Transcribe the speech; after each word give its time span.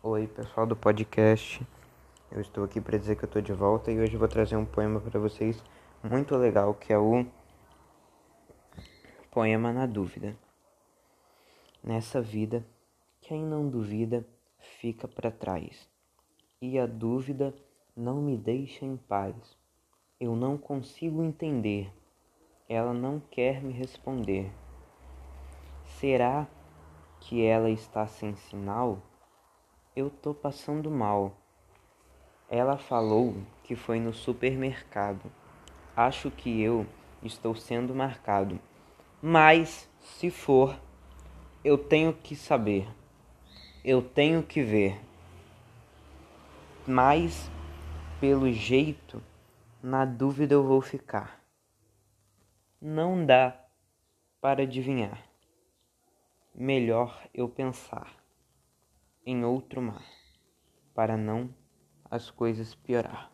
Oi, 0.00 0.28
pessoal 0.28 0.64
do 0.64 0.76
podcast. 0.76 1.60
Eu 2.30 2.40
estou 2.40 2.62
aqui 2.62 2.80
para 2.80 2.96
dizer 2.96 3.16
que 3.16 3.24
eu 3.24 3.26
estou 3.26 3.42
de 3.42 3.52
volta 3.52 3.90
e 3.90 3.98
hoje 3.98 4.16
vou 4.16 4.28
trazer 4.28 4.54
um 4.54 4.64
poema 4.64 5.00
para 5.00 5.18
vocês 5.18 5.60
muito 6.04 6.36
legal, 6.36 6.72
que 6.72 6.92
é 6.92 6.98
o 6.98 7.26
Poema 9.28 9.72
na 9.72 9.86
Dúvida. 9.86 10.36
Nessa 11.82 12.22
vida, 12.22 12.64
quem 13.20 13.42
não 13.42 13.68
duvida 13.68 14.24
fica 14.78 15.08
para 15.08 15.32
trás, 15.32 15.90
e 16.62 16.78
a 16.78 16.86
dúvida 16.86 17.52
não 17.96 18.22
me 18.22 18.36
deixa 18.36 18.84
em 18.84 18.96
paz. 18.96 19.34
Eu 20.20 20.36
não 20.36 20.56
consigo 20.56 21.24
entender, 21.24 21.92
ela 22.68 22.94
não 22.94 23.18
quer 23.18 23.60
me 23.60 23.72
responder. 23.72 24.48
Será 25.98 26.46
que 27.18 27.44
ela 27.44 27.68
está 27.68 28.06
sem 28.06 28.36
sinal? 28.36 29.02
Eu 29.98 30.10
tô 30.10 30.32
passando 30.32 30.92
mal. 30.92 31.36
Ela 32.48 32.78
falou 32.78 33.34
que 33.64 33.74
foi 33.74 33.98
no 33.98 34.14
supermercado. 34.14 35.28
Acho 35.96 36.30
que 36.30 36.62
eu 36.62 36.86
estou 37.20 37.56
sendo 37.56 37.92
marcado. 37.92 38.60
Mas, 39.20 39.90
se 40.00 40.30
for, 40.30 40.78
eu 41.64 41.76
tenho 41.76 42.12
que 42.12 42.36
saber. 42.36 42.86
Eu 43.84 44.00
tenho 44.00 44.40
que 44.40 44.62
ver. 44.62 45.00
Mas, 46.86 47.50
pelo 48.20 48.52
jeito, 48.52 49.20
na 49.82 50.04
dúvida 50.04 50.54
eu 50.54 50.62
vou 50.62 50.80
ficar. 50.80 51.42
Não 52.80 53.26
dá 53.26 53.60
para 54.40 54.62
adivinhar 54.62 55.26
melhor 56.54 57.20
eu 57.34 57.48
pensar 57.48 58.17
em 59.30 59.44
outro 59.44 59.82
mar, 59.82 60.02
para 60.94 61.14
não 61.14 61.54
as 62.10 62.30
coisas 62.30 62.74
piorar. 62.74 63.30